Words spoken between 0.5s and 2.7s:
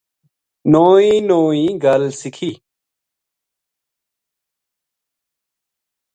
نوئی نوئی گل سکھی